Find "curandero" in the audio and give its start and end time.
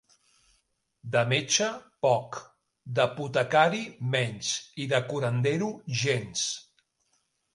5.11-5.71